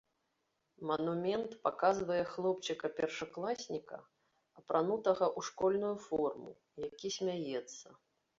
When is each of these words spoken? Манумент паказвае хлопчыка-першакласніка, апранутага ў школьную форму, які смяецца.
Манумент 0.91 1.51
паказвае 1.67 2.23
хлопчыка-першакласніка, 2.31 3.97
апранутага 4.61 5.25
ў 5.37 5.51
школьную 5.51 5.93
форму, 6.09 6.51
які 6.89 7.07
смяецца. 7.19 7.87